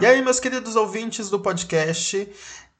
[0.00, 2.26] E aí, meus queridos ouvintes do podcast,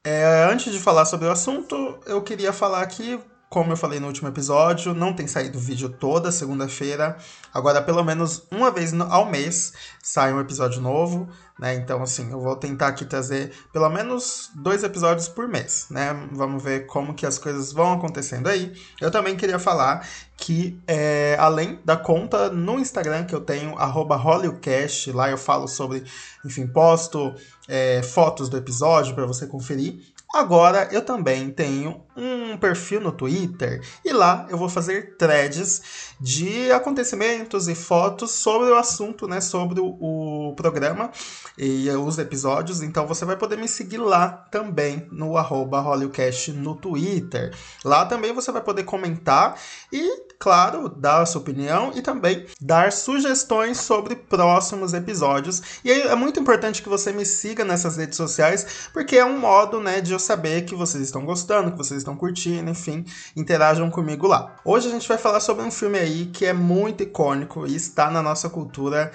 [0.02, 4.06] é, antes de falar sobre o assunto, eu queria falar aqui como eu falei no
[4.06, 7.18] último episódio, não tem saído vídeo toda segunda-feira.
[7.52, 11.28] Agora, pelo menos uma vez ao mês, sai um episódio novo,
[11.60, 11.74] né?
[11.74, 16.26] Então, assim, eu vou tentar aqui trazer pelo menos dois episódios por mês, né?
[16.32, 18.72] Vamos ver como que as coisas vão acontecendo aí.
[18.98, 25.12] Eu também queria falar que, é, além da conta no Instagram que eu tenho, HollywoodCast,
[25.12, 26.02] lá eu falo sobre,
[26.46, 27.34] enfim, posto
[27.68, 30.00] é, fotos do episódio para você conferir.
[30.32, 35.82] Agora eu também tenho um perfil no Twitter e lá eu vou fazer threads
[36.20, 41.10] de acontecimentos e fotos sobre o assunto, né, sobre o, o programa
[41.56, 42.82] e os episódios.
[42.82, 47.54] Então você vai poder me seguir lá também no arroba Hollycast no Twitter.
[47.84, 49.58] Lá também você vai poder comentar
[49.92, 55.62] e, claro, dar a sua opinião e também dar sugestões sobre próximos episódios.
[55.84, 59.80] E é muito importante que você me siga nessas redes sociais, porque é um modo,
[59.80, 63.04] né, de eu saber que vocês estão gostando, que vocês estão curtindo, enfim,
[63.36, 64.56] interajam comigo lá.
[64.64, 68.10] Hoje a gente vai falar sobre um filme aí que é muito icônico e está
[68.10, 69.10] na nossa cultura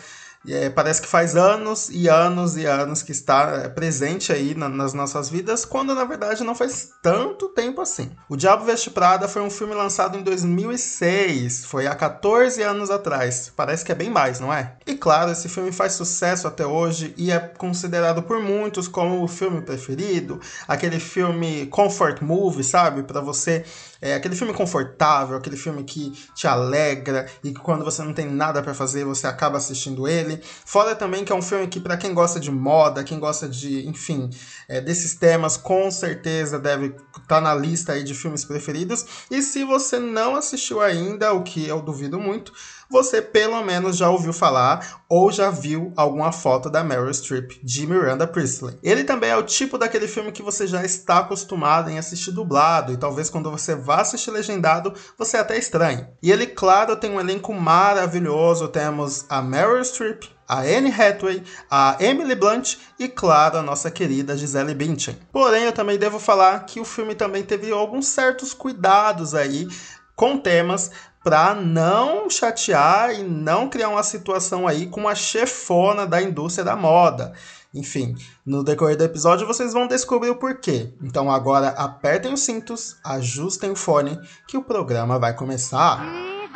[0.47, 4.69] é, parece que faz anos e anos e anos que está é, presente aí na,
[4.69, 8.11] nas nossas vidas, quando na verdade não faz tanto tempo assim.
[8.29, 13.51] O Diabo Veste Prada foi um filme lançado em 2006, foi há 14 anos atrás.
[13.55, 14.75] Parece que é bem mais, não é?
[14.85, 19.27] E claro, esse filme faz sucesso até hoje e é considerado por muitos como o
[19.27, 23.03] filme preferido, aquele filme comfort movie, sabe?
[23.03, 23.65] Para você
[24.05, 28.27] é aquele filme confortável, aquele filme que te alegra e que quando você não tem
[28.29, 30.39] nada para fazer, você acaba assistindo ele.
[30.63, 33.87] Fora também que é um filme que para quem gosta de moda, quem gosta de,
[33.87, 34.29] enfim,
[34.69, 39.05] é, desses temas, com certeza deve estar tá na lista aí de filmes preferidos.
[39.31, 42.53] E se você não assistiu ainda, o que eu duvido muito,
[42.89, 47.87] você pelo menos já ouviu falar ou já viu alguma foto da Meryl Streep de
[47.87, 48.77] Miranda Priestley.
[48.83, 52.93] Ele também é o tipo daquele filme que você já está acostumado em assistir dublado
[52.93, 56.05] e talvez quando você vá assistir legendado você até estranhe.
[56.21, 58.67] E ele, claro, tem um elenco maravilhoso.
[58.67, 64.37] Temos a Meryl Streep, a Anne Hathaway, a Emily Blunt e, claro, a nossa querida
[64.37, 65.17] Gisele Bündchen.
[65.31, 69.67] Porém, eu também devo falar que o filme também teve alguns certos cuidados aí
[70.15, 70.91] com temas
[71.23, 76.75] para não chatear e não criar uma situação aí com a chefona da indústria da
[76.75, 77.33] moda.
[77.75, 78.15] Enfim,
[78.45, 80.93] no decorrer do episódio vocês vão descobrir o porquê.
[81.03, 86.01] Então agora apertem os cintos, ajustem o fone, que o programa vai começar.
[86.05, 86.47] E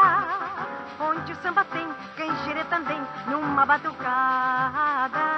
[1.00, 1.86] o samba tem,
[2.16, 2.31] quem
[2.70, 5.34] também, numa batucada.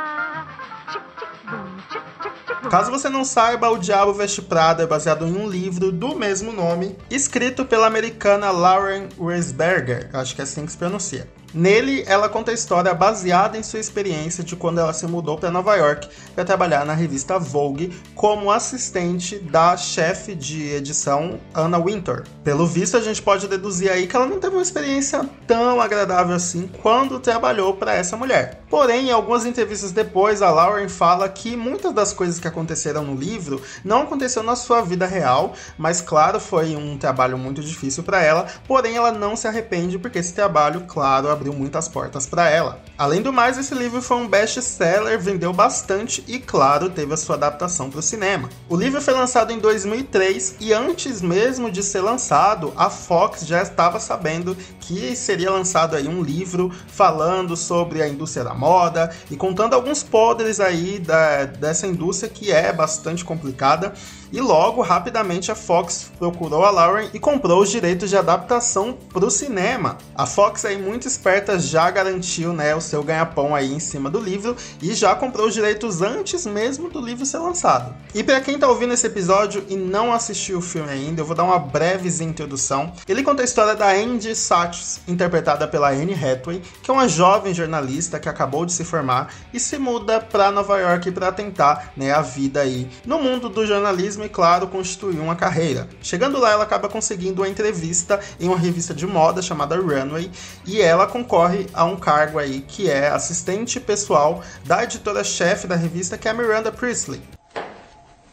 [2.71, 6.53] Caso você não saiba, O Diabo Veste Prada é baseado em um livro do mesmo
[6.53, 11.29] nome, escrito pela americana Lauren Weisberger, acho que é assim que se pronuncia.
[11.55, 15.51] Nele, ela conta a história baseada em sua experiência de quando ela se mudou para
[15.51, 22.25] Nova York para trabalhar na revista Vogue como assistente da chefe de edição Anna Wintour.
[22.45, 26.35] Pelo visto, a gente pode deduzir aí que ela não teve uma experiência tão agradável
[26.35, 28.63] assim quando trabalhou para essa mulher.
[28.69, 33.15] Porém, em algumas entrevistas depois, a Lauren fala que muitas das coisas que aconteceram no
[33.15, 38.23] livro não aconteceu na sua vida real, mas claro, foi um trabalho muito difícil para
[38.23, 42.81] ela, porém ela não se arrepende porque esse trabalho, claro, abriu muitas portas para ela.
[42.99, 47.37] Além do mais, esse livro foi um best-seller, vendeu bastante e, claro, teve a sua
[47.37, 48.49] adaptação para o cinema.
[48.69, 53.63] O livro foi lançado em 2003 e antes mesmo de ser lançado, a Fox já
[53.63, 59.37] estava sabendo que seria lançado aí um livro falando sobre a indústria da moda e
[59.37, 63.93] contando alguns podres aí da, dessa indústria que é bastante complicada
[64.33, 69.25] e logo, rapidamente, a Fox procurou a Lauren e comprou os direitos de adaptação para
[69.25, 69.99] o cinema.
[70.15, 74.19] A Fox, aí, muito esperta, já garantiu né, o seu ganha-pão aí em cima do
[74.19, 77.95] livro e já comprou os direitos antes mesmo do livro ser lançado.
[78.15, 81.37] E para quem está ouvindo esse episódio e não assistiu o filme ainda, eu vou
[81.37, 82.93] dar uma breve introdução.
[83.09, 87.53] Ele conta a história da Andy Sachs, interpretada pela Anne Hathaway, que é uma jovem
[87.53, 92.13] jornalista que acabou de se formar e se muda para Nova York para tentar né,
[92.13, 95.89] a vida aí no mundo do jornalismo e, claro, constituir uma carreira.
[96.03, 100.31] Chegando lá, ela acaba conseguindo uma entrevista em uma revista de moda chamada Runway
[100.65, 106.17] e ela concorre a um cargo aí que é assistente pessoal da editora-chefe da revista,
[106.17, 107.21] que é a Miranda Priestley.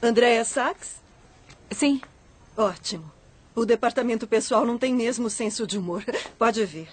[0.02, 0.96] Andrea Sachs?
[1.72, 2.02] Sim.
[2.56, 3.12] Ótimo.
[3.56, 6.04] O departamento pessoal não tem mesmo senso de humor.
[6.38, 6.88] Pode ver.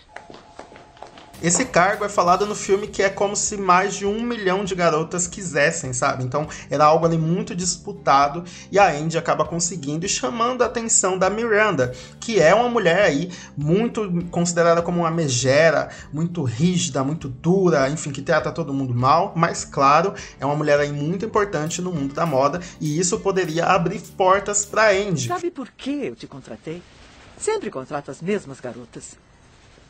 [1.43, 4.75] Esse cargo é falado no filme que é como se mais de um milhão de
[4.75, 6.23] garotas quisessem, sabe?
[6.23, 11.17] Então era algo ali muito disputado e a Andy acaba conseguindo e chamando a atenção
[11.17, 17.27] da Miranda, que é uma mulher aí muito considerada como uma megera, muito rígida, muito
[17.27, 21.81] dura, enfim, que trata todo mundo mal, mas claro, é uma mulher aí muito importante
[21.81, 25.29] no mundo da moda e isso poderia abrir portas para Andy.
[25.29, 26.83] Sabe por que eu te contratei?
[27.39, 29.17] Sempre contrato as mesmas garotas.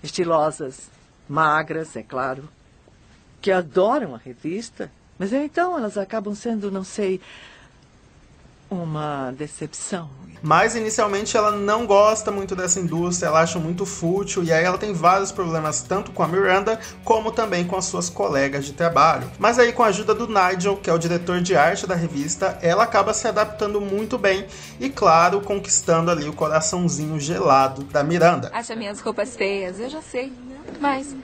[0.02, 0.88] Estilosas,
[1.30, 2.48] magras, é claro,
[3.40, 7.20] que adoram a revista, mas então elas acabam sendo, não sei,
[8.70, 10.08] uma decepção.
[10.42, 14.78] Mas inicialmente ela não gosta muito dessa indústria, ela acha muito fútil e aí ela
[14.78, 19.30] tem vários problemas tanto com a Miranda como também com as suas colegas de trabalho.
[19.38, 22.58] Mas aí com a ajuda do Nigel, que é o diretor de arte da revista,
[22.62, 24.46] ela acaba se adaptando muito bem
[24.78, 28.50] e claro, conquistando ali o coraçãozinho gelado da Miranda.
[28.54, 30.32] Acha minhas roupas feias, eu já sei.
[30.80, 31.14] Mas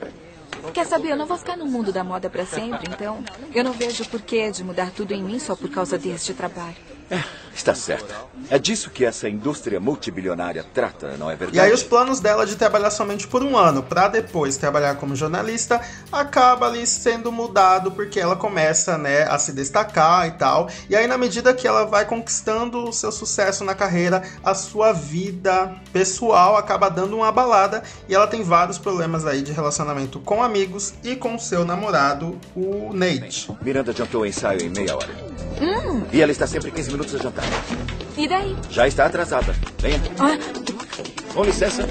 [0.75, 3.23] Quer saber, eu não vou ficar no mundo da moda para sempre, então
[3.55, 6.96] eu não vejo porquê de mudar tudo em mim só por causa deste trabalho.
[7.11, 7.23] É,
[7.55, 8.13] está certo.
[8.51, 11.59] É disso que essa indústria multibilionária trata, não é verdade?
[11.59, 15.15] E aí os planos dela de trabalhar somente por um ano para depois trabalhar como
[15.15, 15.81] jornalista
[16.11, 20.69] acaba ali sendo mudado porque ela começa, né, a se destacar e tal.
[20.89, 24.93] E aí na medida que ela vai conquistando o seu sucesso na carreira, a sua
[24.93, 30.43] vida pessoal acaba dando uma balada e ela tem vários problemas aí de relacionamento com
[30.43, 33.51] amigos e com seu namorado, o Nate.
[33.63, 35.36] Miranda adiantou o ensaio em meia hora.
[35.61, 36.03] Hum.
[36.13, 37.45] E ela está sempre 15 minutos a jantar.
[38.17, 38.57] E daí?
[38.71, 39.55] Já está atrasada.
[39.79, 40.01] Venha.
[40.19, 40.39] Ah,
[41.35, 41.87] Com licença.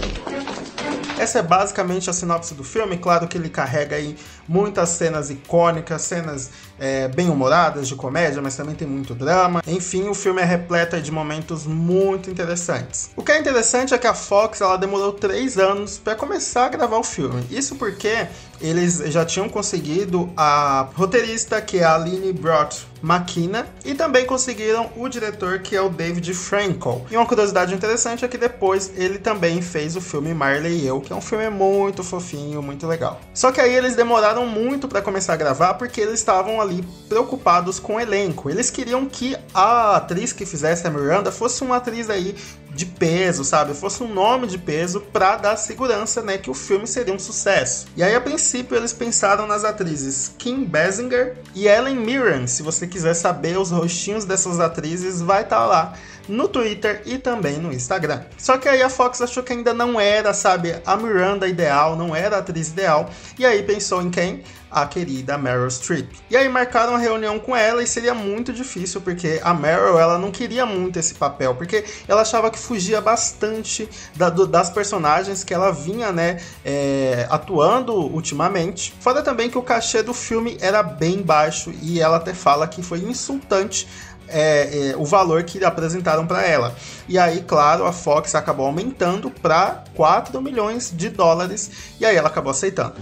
[1.18, 2.98] Essa é basicamente a sinopse do filme.
[2.98, 4.18] Claro que ele carrega aí
[4.48, 9.62] muitas cenas icônicas, cenas é, bem humoradas de comédia, mas também tem muito drama.
[9.66, 13.10] Enfim, o filme é repleto de momentos muito interessantes.
[13.16, 16.70] O que é interessante é que a Fox ela demorou três anos para começar a
[16.70, 17.46] gravar o filme.
[17.50, 18.28] Isso porque
[18.60, 24.90] eles já tinham conseguido a roteirista, que é a Aline Brott McKenna, e também conseguiram
[24.96, 27.06] o diretor, que é o David Frankel.
[27.12, 31.00] E uma curiosidade interessante é que depois ele também fez o filme Marley e Eu,
[31.00, 33.22] que é um filme muito fofinho, muito legal.
[33.34, 37.80] Só que aí eles demoraram muito para começar a gravar porque eles estavam ali preocupados
[37.80, 38.50] com o elenco.
[38.50, 42.36] Eles queriam que a atriz que fizesse a Miranda fosse uma atriz aí
[42.76, 43.74] de peso, sabe?
[43.74, 47.88] Fosse um nome de peso para dar segurança, né, que o filme seria um sucesso.
[47.96, 52.48] E aí a princípio eles pensaram nas atrizes Kim Basinger e Ellen Mirren.
[52.48, 55.94] Se você quiser saber os rostinhos dessas atrizes, vai estar tá lá
[56.28, 58.22] no Twitter e também no Instagram.
[58.38, 62.16] Só que aí a Fox achou que ainda não era, sabe, a Miranda ideal, não
[62.16, 64.44] era a atriz ideal, e aí pensou em quem?
[64.70, 66.12] A querida Meryl Streep.
[66.30, 70.18] E aí marcaram uma reunião com ela e seria muito difícil, porque a Meryl ela
[70.18, 75.46] não queria muito esse papel, porque ela achava que fugia bastante da, do, das personagens
[75.46, 78.94] que ela vinha, né, é, atuando ultimamente.
[79.00, 82.84] Fora também que o cachê do filme era bem baixo e ela até fala que
[82.84, 83.88] foi insultante
[84.28, 86.76] é, é, o valor que apresentaram para ela.
[87.08, 92.28] E aí, claro, a Fox acabou aumentando para 4 milhões de dólares e aí ela
[92.28, 92.96] acabou aceitando.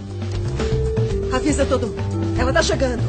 [1.32, 2.38] Avisa todo mundo.
[2.38, 3.02] Ela tá chegando.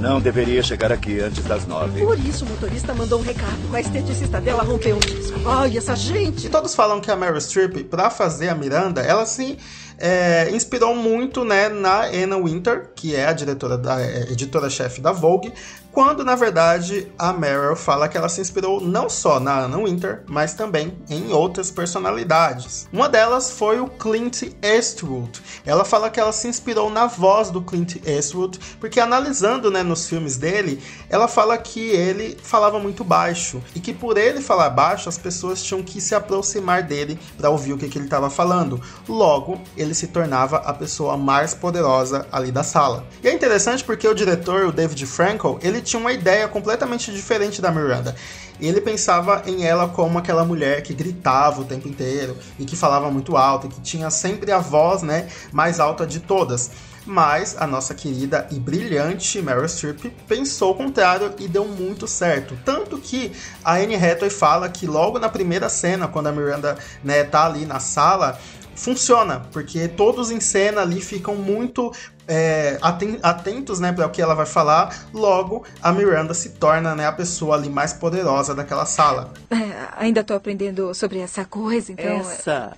[0.00, 2.04] Não deveria chegar aqui antes das nove.
[2.04, 3.58] Por isso o motorista mandou um recado.
[3.72, 5.40] A esteticista dela rompeu um disco.
[5.46, 6.46] Ai, essa gente.
[6.46, 9.58] E todos falam que a Meryl Streep, para fazer a Miranda, ela se
[9.98, 15.12] é, inspirou muito né, na Anna Winter, que é a diretora da é, editora-chefe da
[15.12, 15.52] Vogue,
[15.96, 20.24] quando na verdade a Meryl fala que ela se inspirou não só na Anna Winter,
[20.26, 22.86] mas também em outras personalidades.
[22.92, 25.40] Uma delas foi o Clint Eastwood.
[25.64, 30.06] Ela fala que ela se inspirou na voz do Clint Eastwood, porque analisando né, nos
[30.06, 35.08] filmes dele, ela fala que ele falava muito baixo e que por ele falar baixo,
[35.08, 38.78] as pessoas tinham que se aproximar dele para ouvir o que, que ele estava falando.
[39.08, 43.06] Logo, ele se tornava a pessoa mais poderosa ali da sala.
[43.22, 47.62] E é interessante porque o diretor, o David Frankel, ele tinha uma ideia completamente diferente
[47.62, 48.14] da Miranda.
[48.60, 53.10] Ele pensava em ela como aquela mulher que gritava o tempo inteiro e que falava
[53.10, 56.70] muito alto e que tinha sempre a voz, né, mais alta de todas.
[57.06, 62.58] Mas a nossa querida e brilhante Meryl Streep pensou o contrário e deu muito certo.
[62.64, 63.30] Tanto que
[63.64, 67.64] a Anne Hathaway fala que logo na primeira cena, quando a Miranda né, tá ali
[67.64, 68.36] na sala,
[68.76, 71.92] funciona, porque todos em cena ali ficam muito
[72.28, 72.78] é,
[73.22, 77.12] atentos né, para o que ela vai falar, logo a Miranda se torna né, a
[77.12, 79.32] pessoa ali mais poderosa daquela sala.
[79.50, 82.04] É, ainda estou aprendendo sobre essa coisa, então.
[82.04, 82.76] Essa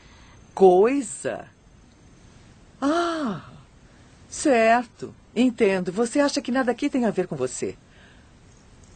[0.55, 1.45] coisa?
[2.81, 3.41] Ah,
[4.29, 5.15] certo.
[5.35, 5.93] Entendo.
[5.93, 7.77] Você acha que nada aqui tem a ver com você.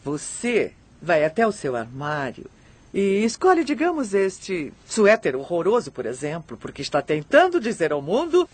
[0.03, 2.49] Você vai até o seu armário
[2.93, 8.47] e escolhe, digamos, este suéter horroroso, por exemplo, porque está tentando dizer ao mundo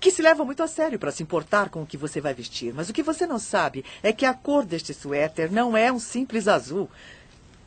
[0.00, 2.72] que se leva muito a sério para se importar com o que você vai vestir.
[2.74, 5.98] Mas o que você não sabe é que a cor deste suéter não é um
[5.98, 6.88] simples azul.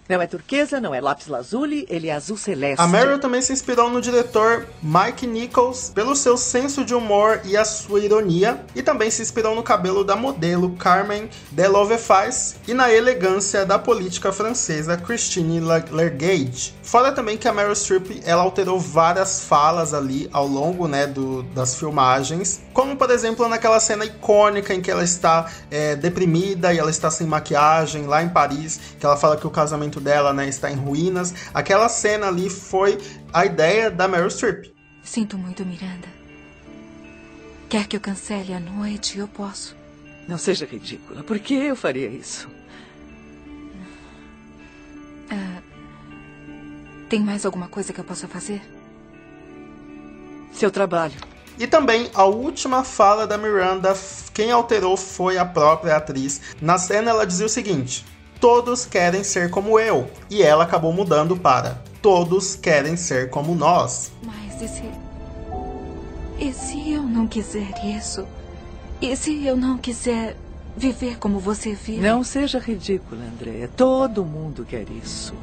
[0.09, 2.81] Não é turquesa, não é lápis lazuli, ele é azul celeste.
[2.81, 7.57] A Meryl também se inspirou no diretor Mike Nichols pelo seu senso de humor e
[7.57, 12.91] a sua ironia, e também se inspirou no cabelo da modelo Carmen Delovefaz e na
[12.91, 16.73] elegância da política francesa Christine Lagarde.
[16.81, 21.43] Fora também que a Meryl Streep ela alterou várias falas ali ao longo né, do,
[21.43, 26.79] das filmagens, como por exemplo naquela cena icônica em que ela está é, deprimida e
[26.79, 30.47] ela está sem maquiagem lá em Paris, que ela fala que o casamento dela, né,
[30.47, 31.33] está em ruínas.
[31.53, 32.97] Aquela cena ali foi
[33.33, 34.73] a ideia da Meryl Streep.
[35.03, 36.07] Sinto muito, Miranda.
[37.69, 39.17] Quer que eu cancele a noite?
[39.17, 39.75] Eu posso.
[40.27, 41.23] Não seja ridícula.
[41.23, 42.49] Por que eu faria isso?
[45.29, 45.61] Ah,
[47.09, 48.61] tem mais alguma coisa que eu possa fazer?
[50.51, 51.15] Seu trabalho.
[51.59, 53.95] E também a última fala da Miranda,
[54.33, 56.39] quem alterou foi a própria atriz.
[56.61, 58.05] Na cena ela dizia o seguinte:
[58.39, 60.09] Todos querem ser como eu.
[60.29, 64.11] E ela acabou mudando para Todos querem ser como nós.
[64.23, 64.83] Mas e se.
[66.39, 68.25] E se eu não quiser isso?
[69.01, 70.37] E se eu não quiser
[70.75, 71.99] viver como você vive?
[72.01, 73.67] Não seja ridícula, Andréia.
[73.75, 75.33] Todo mundo quer isso.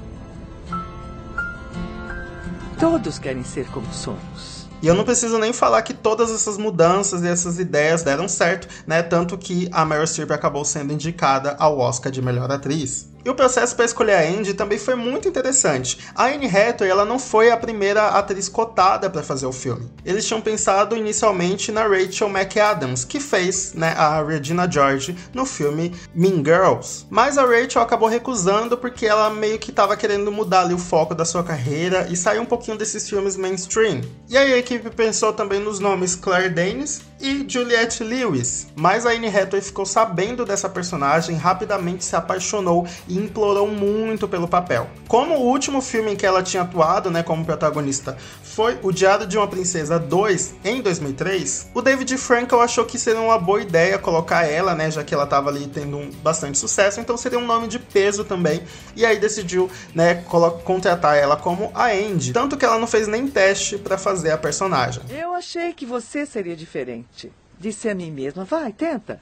[2.78, 4.63] Todos querem ser como somos.
[4.82, 8.68] E eu não preciso nem falar que todas essas mudanças e essas ideias deram certo,
[8.86, 9.02] né?
[9.02, 13.13] Tanto que a Meryl Streep acabou sendo indicada ao Oscar de melhor atriz.
[13.24, 15.98] E o processo para escolher a Andy também foi muito interessante.
[16.14, 19.90] A Anne Hathaway ela não foi a primeira atriz cotada para fazer o filme.
[20.04, 25.94] Eles tinham pensado inicialmente na Rachel McAdams, que fez né, a Regina George no filme
[26.14, 27.06] Mean Girls.
[27.08, 31.14] Mas a Rachel acabou recusando porque ela meio que estava querendo mudar ali o foco
[31.14, 34.02] da sua carreira e sair um pouquinho desses filmes mainstream.
[34.28, 38.66] E aí a equipe pensou também nos nomes Claire Danes e Juliette Lewis.
[38.76, 44.46] Mas a Anne Hathaway ficou sabendo dessa personagem, rapidamente se apaixonou e implorou muito pelo
[44.46, 44.86] papel.
[45.08, 49.26] Como o último filme em que ela tinha atuado, né, como protagonista, foi O Diário
[49.26, 53.98] de uma Princesa 2 em 2003, o David Frankel achou que seria uma boa ideia
[53.98, 57.46] colocar ela, né, já que ela estava ali tendo um bastante sucesso, então seria um
[57.46, 58.60] nome de peso também.
[58.94, 60.22] E aí decidiu, né,
[60.64, 64.36] contratar ela como a Andy, tanto que ela não fez nem teste para fazer a
[64.36, 65.02] personagem.
[65.08, 67.13] Eu achei que você seria diferente.
[67.58, 69.20] Disse a mim mesma, vai, tenta.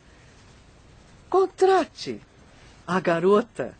[1.29, 2.21] Contrate
[2.87, 3.75] a garota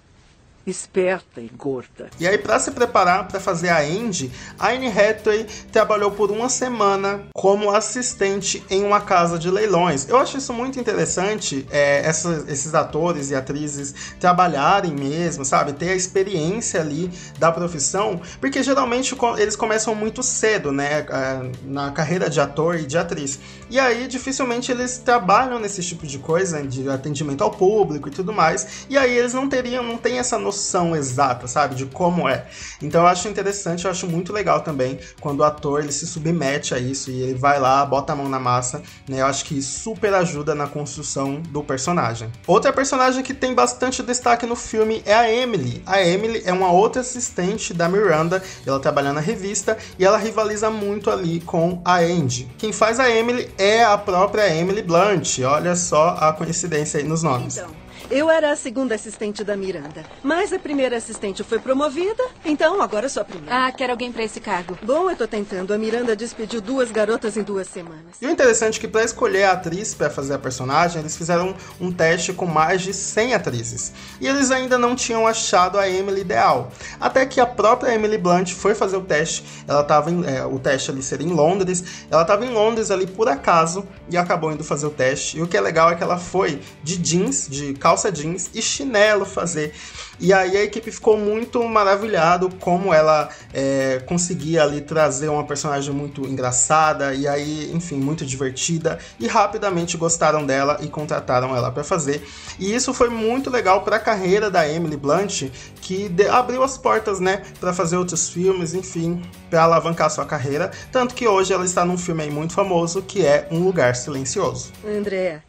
[0.67, 2.09] esperta e gorda.
[2.19, 7.25] E aí, para se preparar para fazer a Andy, Anne Hathaway trabalhou por uma semana
[7.35, 10.09] como assistente em uma casa de leilões.
[10.09, 12.09] Eu acho isso muito interessante, é,
[12.49, 15.73] esses atores e atrizes trabalharem mesmo, sabe?
[15.73, 21.01] Ter a experiência ali da profissão, porque geralmente eles começam muito cedo, né?
[21.01, 23.41] É, na carreira de ator e de atriz.
[23.69, 28.33] E aí, dificilmente eles trabalham nesse tipo de coisa, de atendimento ao público e tudo
[28.33, 28.87] mais.
[28.89, 32.45] E aí eles não teriam, não tem essa noção noção exata, sabe, de como é.
[32.81, 36.75] Então eu acho interessante, eu acho muito legal também quando o ator ele se submete
[36.75, 39.21] a isso e ele vai lá, bota a mão na massa, né?
[39.21, 42.31] Eu acho que super ajuda na construção do personagem.
[42.47, 45.83] Outra personagem que tem bastante destaque no filme é a Emily.
[45.87, 50.71] A Emily é uma outra assistente da Miranda, ela trabalha na revista e ela rivaliza
[50.71, 52.49] muito ali com a Andy.
[52.59, 55.39] Quem faz a Emily é a própria Emily Blunt.
[55.41, 57.57] Olha só a coincidência aí nos nomes.
[57.57, 57.83] Então.
[58.11, 60.05] Eu era a segunda assistente da Miranda.
[60.23, 63.67] Mas a primeira assistente foi promovida, então agora sou a primeira.
[63.67, 64.79] Ah, quero alguém para esse cargo.
[64.83, 65.73] Bom, eu tô tentando.
[65.73, 68.17] A Miranda despediu duas garotas em duas semanas.
[68.21, 71.55] E o interessante é que para escolher a atriz para fazer a personagem, eles fizeram
[71.81, 73.93] um teste com mais de 100 atrizes.
[74.21, 76.71] E eles ainda não tinham achado a Emily ideal.
[77.03, 79.45] Até que a própria Emily Blunt foi fazer o teste.
[79.67, 82.07] Ela tava em, é, o teste ali seria em Londres.
[82.09, 85.37] Ela estava em Londres ali por acaso e acabou indo fazer o teste.
[85.37, 88.63] E o que é legal é que ela foi de jeans, de calça jeans e
[88.63, 89.75] chinelo fazer.
[90.21, 95.93] E aí a equipe ficou muito maravilhado como ela é, conseguia ali trazer uma personagem
[95.93, 101.83] muito engraçada e aí, enfim, muito divertida e rapidamente gostaram dela e contrataram ela para
[101.83, 102.27] fazer.
[102.59, 105.51] E isso foi muito legal para a carreira da Emily Blunt,
[105.81, 111.15] que abriu as portas, né, para fazer outros filmes, enfim, para alavancar sua carreira, tanto
[111.15, 114.73] que hoje ela está num filme muito famoso que é Um Lugar Silencioso.
[114.87, 115.43] André,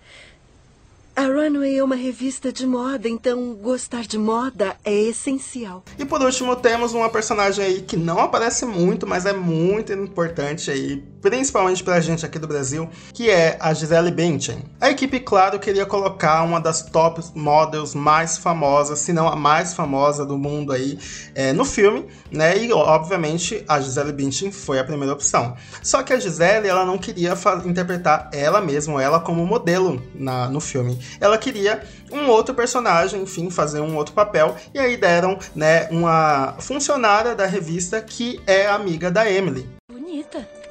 [1.16, 5.84] a Runway é uma revista de moda, então gostar de moda é essencial.
[5.98, 10.72] E por último, temos uma personagem aí que não aparece muito, mas é muito importante
[10.72, 14.62] aí principalmente pra gente aqui do Brasil, que é a Gisele Bündchen.
[14.80, 19.74] A equipe, claro, queria colocar uma das top models mais famosas, se não a mais
[19.74, 21.00] famosa do mundo aí,
[21.34, 22.58] é, no filme, né?
[22.58, 25.56] E, obviamente, a Gisele Bündchen foi a primeira opção.
[25.82, 27.34] Só que a Gisele, ela não queria
[27.66, 31.00] interpretar ela mesma, ela como modelo na, no filme.
[31.22, 36.56] Ela queria um outro personagem, enfim, fazer um outro papel, e aí deram, né, uma
[36.60, 39.68] funcionária da revista que é amiga da Emily.
[39.90, 40.63] Bonita.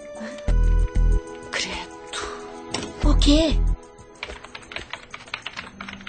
[3.23, 3.55] Quê?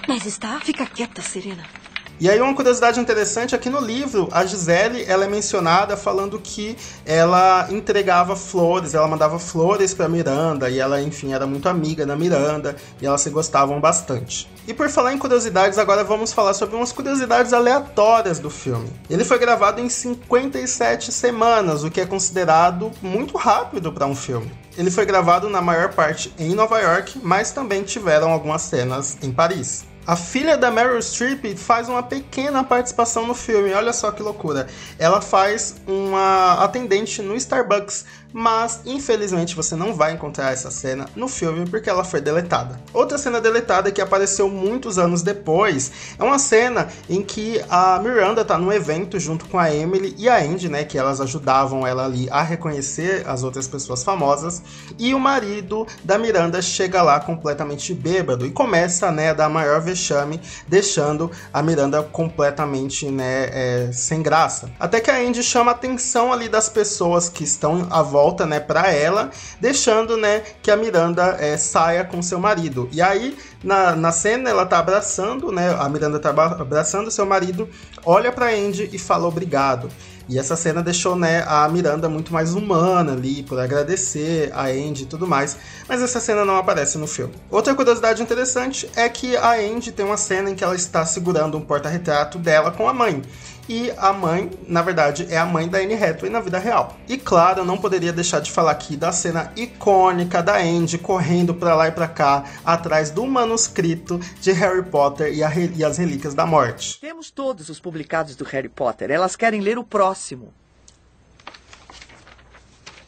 [0.08, 0.60] Mas está?
[0.60, 1.83] Fica quieta, Serena.
[2.20, 6.38] E aí uma curiosidade interessante é que no livro a Gisele ela é mencionada falando
[6.38, 12.06] que ela entregava flores, ela mandava flores para Miranda e ela enfim era muito amiga
[12.06, 14.48] da Miranda e elas se gostavam bastante.
[14.66, 18.88] E por falar em curiosidades, agora vamos falar sobre umas curiosidades aleatórias do filme.
[19.10, 24.50] Ele foi gravado em 57 semanas, o que é considerado muito rápido para um filme.
[24.78, 29.30] Ele foi gravado na maior parte em Nova York, mas também tiveram algumas cenas em
[29.30, 29.84] Paris.
[30.06, 34.66] A filha da Meryl Streep faz uma pequena participação no filme, olha só que loucura.
[34.98, 41.28] Ela faz uma atendente no Starbucks, mas infelizmente você não vai encontrar essa cena no
[41.28, 42.80] filme porque ela foi deletada.
[42.92, 48.44] Outra cena deletada que apareceu muitos anos depois é uma cena em que a Miranda
[48.44, 52.04] tá num evento junto com a Emily e a Andy, né, que elas ajudavam ela
[52.04, 54.60] ali a reconhecer as outras pessoas famosas,
[54.98, 59.80] e o marido da Miranda chega lá completamente bêbado e começa, né, a dar maior
[59.94, 64.70] vexame, deixando a Miranda completamente, né, é, sem graça.
[64.78, 68.60] Até que a Andy chama a atenção ali das pessoas que estão à volta, né,
[68.60, 72.88] para ela, deixando, né, que a Miranda é, saia com seu marido.
[72.92, 77.68] E aí, na, na cena, ela tá abraçando, né, a Miranda tá abraçando seu marido,
[78.04, 79.88] olha pra Andy e fala obrigado.
[80.26, 85.02] E essa cena deixou né, a Miranda muito mais humana ali, por agradecer a Andy
[85.02, 85.56] e tudo mais.
[85.86, 87.34] Mas essa cena não aparece no filme.
[87.50, 91.58] Outra curiosidade interessante é que a Andy tem uma cena em que ela está segurando
[91.58, 93.22] um porta-retrato dela com a mãe
[93.68, 96.96] e a mãe, na verdade, é a mãe da Anne Hathaway na vida real.
[97.08, 101.54] E claro, eu não poderia deixar de falar aqui da cena icônica da Andy correndo
[101.54, 105.40] para lá e para cá atrás do manuscrito de Harry Potter e,
[105.76, 107.00] e, as Relíquias da Morte.
[107.00, 109.10] Temos todos os publicados do Harry Potter.
[109.10, 110.52] Elas querem ler o próximo.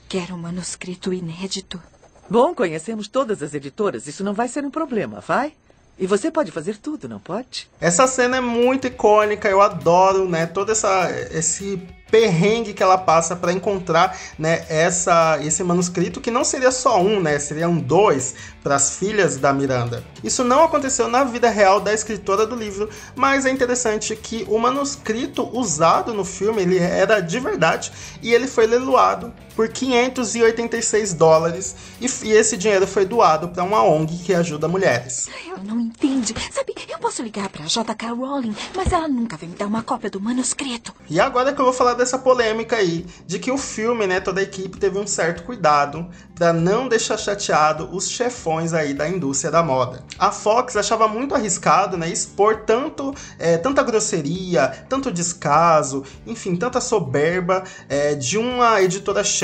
[0.08, 1.82] Quero um manuscrito inédito.
[2.28, 4.06] Bom, conhecemos todas as editoras.
[4.06, 5.52] Isso não vai ser um problema, vai?
[5.98, 7.68] E você pode fazer tudo, não pode?
[7.80, 10.44] Essa cena é muito icônica, eu adoro, né?
[10.44, 11.80] Todo essa, esse
[12.10, 17.20] perrengue que ela passa para encontrar né, essa, esse manuscrito, que não seria só um,
[17.20, 20.04] né, seriam dois para as filhas da Miranda.
[20.22, 24.58] Isso não aconteceu na vida real da escritora do livro, mas é interessante que o
[24.58, 31.74] manuscrito usado no filme ele era de verdade e ele foi leiloado por 586 dólares
[32.00, 35.28] e, e esse dinheiro foi doado para uma ONG que ajuda mulheres.
[35.48, 36.34] Eu não entendo.
[36.52, 38.10] Sabe, eu posso ligar para J.K.
[38.10, 40.94] Rowling, mas ela nunca vai me dar uma cópia do manuscrito.
[41.08, 44.40] E agora que eu vou falar dessa polêmica aí, de que o filme, né, toda
[44.40, 49.50] a equipe teve um certo cuidado para não deixar chateado os chefões aí da indústria
[49.50, 50.04] da moda.
[50.18, 56.80] A Fox achava muito arriscado, né, expor tanto é, tanta grosseria, tanto descaso, enfim, tanta
[56.80, 58.82] soberba é, de uma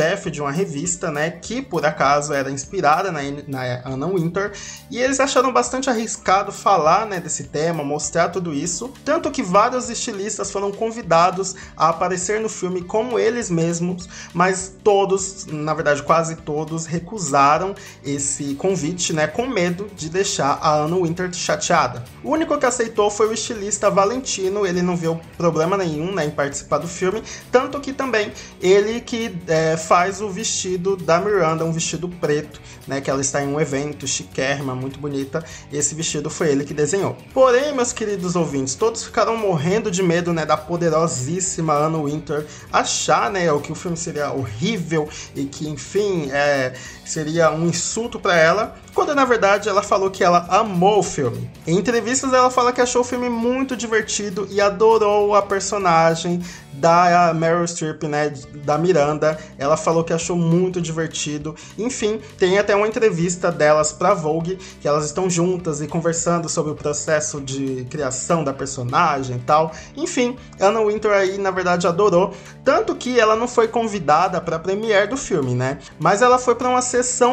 [0.02, 4.52] editora-chefe de uma revista, né, que por acaso era inspirada na, na Anna Winter,
[4.90, 9.88] e eles acharam bastante arriscado falar, né, desse tema, mostrar tudo isso, tanto que vários
[9.88, 16.36] estilistas foram convidados a aparecer no filme como eles mesmos, mas todos, na verdade quase
[16.36, 22.04] todos, recusaram esse convite, né, com medo de deixar a Anna Winter chateada.
[22.22, 26.30] O único que aceitou foi o estilista Valentino, ele não viu problema nenhum né, em
[26.30, 31.70] participar do filme, tanto que também ele que é, faz o vestido da Miranda, um
[31.70, 36.48] vestido preto, né, que ela está em um evento chiquérrima, muito bonita, esse vestido foi
[36.48, 37.14] ele que desenhou.
[37.34, 43.30] Porém, meus queridos ouvintes, todos ficaram morrendo de medo né, da poderosíssima Anna Winter achar
[43.30, 46.72] né, o que o filme seria horrível e que, enfim, é,
[47.12, 51.50] seria um insulto para ela, quando na verdade ela falou que ela amou o filme.
[51.66, 57.32] Em entrevistas ela fala que achou o filme muito divertido e adorou a personagem da
[57.34, 58.32] Meryl Streep, né,
[58.64, 59.38] da Miranda.
[59.58, 61.54] Ela falou que achou muito divertido.
[61.78, 66.72] Enfim, tem até uma entrevista delas para Vogue que elas estão juntas e conversando sobre
[66.72, 69.72] o processo de criação da personagem e tal.
[69.96, 74.58] Enfim, Anna Winter aí na verdade adorou, tanto que ela não foi convidada para a
[74.58, 75.78] premiere do filme, né?
[75.98, 76.82] Mas ela foi para uma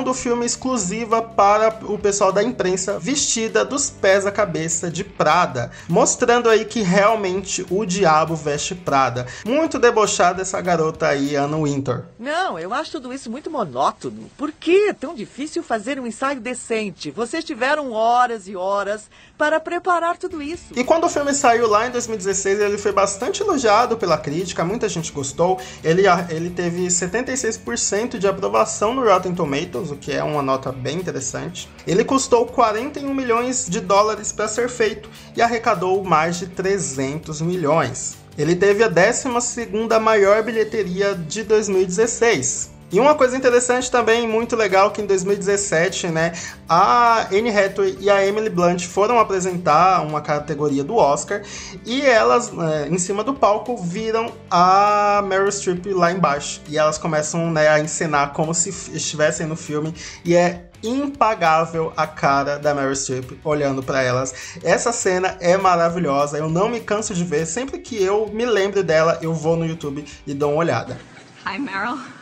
[0.03, 5.03] do filme exclusiva para para o pessoal da imprensa vestida dos pés à cabeça de
[5.03, 9.25] Prada, mostrando aí que realmente o diabo veste Prada.
[9.45, 12.05] Muito debochada essa garota aí, Anna Winter.
[12.17, 14.29] Não, eu acho tudo isso muito monótono.
[14.37, 17.11] Por que é tão difícil fazer um ensaio decente?
[17.11, 20.65] Vocês tiveram horas e horas para preparar tudo isso.
[20.75, 24.89] E quando o filme saiu lá em 2016, ele foi bastante elogiado pela crítica, muita
[24.89, 25.57] gente gostou.
[25.81, 30.97] Ele, ele teve 76% de aprovação no Rotten Tomatoes, o que é uma nota bem
[30.97, 31.69] interessante.
[31.87, 38.17] Ele custou 41 milhões de dólares para ser feito e arrecadou mais de 300 milhões.
[38.37, 42.78] Ele teve a 12ª maior bilheteria de 2016.
[42.91, 46.33] E uma coisa interessante também, muito legal, que em 2017, né,
[46.67, 51.43] a Anne Hathaway e a Emily Blunt foram apresentar uma categoria do Oscar
[51.85, 56.61] e elas, é, em cima do palco, viram a Meryl Streep lá embaixo.
[56.67, 59.93] E elas começam né, a encenar como se estivessem no filme
[60.25, 64.33] e é impagável a cara da Meryl Streep olhando para elas.
[64.63, 67.45] Essa cena é maravilhosa, eu não me canso de ver.
[67.45, 70.99] Sempre que eu me lembro dela, eu vou no YouTube e dou uma olhada.
[71.45, 72.18] Hi, Meryl.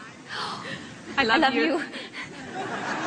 [1.19, 1.63] I love, I love you.
[1.63, 1.84] you.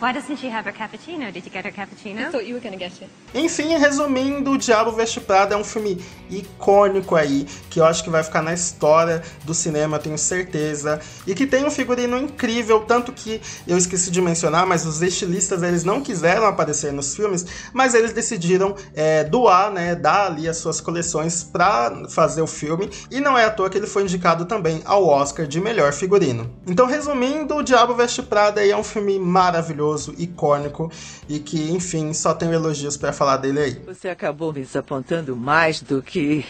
[0.00, 1.32] Why doesn't she have her cappuccino?
[1.32, 2.30] Did you get her cappuccino?
[2.30, 3.10] thought you were gonna get it.
[3.34, 8.10] Enfim, resumindo, O Diabo Veste Prada é um filme icônico aí, que eu acho que
[8.10, 12.80] vai ficar na história do cinema, eu tenho certeza, e que tem um figurino incrível,
[12.80, 17.44] tanto que eu esqueci de mencionar, mas os estilistas eles não quiseram aparecer nos filmes,
[17.72, 22.88] mas eles decidiram é, doar, né, dar ali as suas coleções para fazer o filme,
[23.10, 26.50] e não é à toa que ele foi indicado também ao Oscar de melhor figurino.
[26.66, 29.87] Então, resumindo, O Diabo Veste Prada aí é um filme maravilhoso,
[30.18, 30.90] icônico
[31.28, 33.82] e que, enfim, só tenho elogios para falar dele aí.
[33.86, 36.44] Você acabou me desapontando mais do que.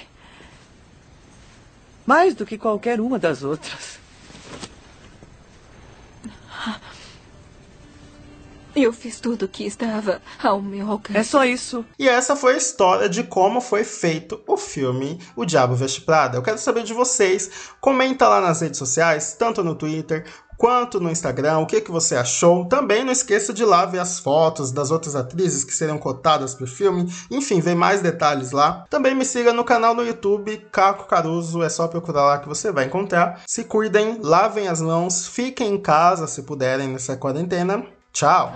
[2.06, 3.98] Mais do que qualquer uma das outras.
[8.74, 11.18] Eu fiz tudo o que estava ao meu alcance.
[11.18, 11.84] É só isso.
[11.98, 16.36] E essa foi a história de como foi feito o filme O Diabo Veste Prada.
[16.36, 17.50] Eu quero saber de vocês.
[17.80, 20.24] Comenta lá nas redes sociais, tanto no Twitter
[20.58, 22.66] quanto no Instagram, o que, que você achou.
[22.66, 26.54] Também não esqueça de ir lá ver as fotos das outras atrizes que serão cotadas
[26.54, 27.08] para o filme.
[27.30, 28.84] Enfim, ver mais detalhes lá.
[28.90, 32.72] Também me siga no canal no YouTube, Caco Caruso, é só procurar lá que você
[32.72, 33.40] vai encontrar.
[33.46, 37.84] Se cuidem, lavem as mãos, fiquem em casa se puderem nessa quarentena.
[38.12, 38.52] Tchau!